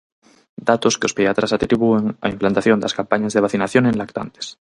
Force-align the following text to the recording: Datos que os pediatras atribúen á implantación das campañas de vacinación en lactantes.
Datos 0.69 0.95
que 0.99 1.07
os 1.09 1.15
pediatras 1.17 1.53
atribúen 1.57 2.03
á 2.25 2.27
implantación 2.35 2.81
das 2.83 2.95
campañas 2.99 3.33
de 3.33 3.43
vacinación 3.45 3.83
en 3.85 3.95
lactantes. 4.01 4.45